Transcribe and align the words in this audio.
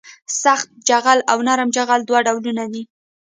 سخت 0.41 0.67
جغل 0.87 1.19
او 1.31 1.37
نرم 1.47 1.69
جغل 1.77 1.99
دوه 2.07 2.19
ډولونه 2.27 2.63
دي 2.73 2.81